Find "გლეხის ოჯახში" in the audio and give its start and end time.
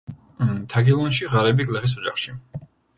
1.71-2.39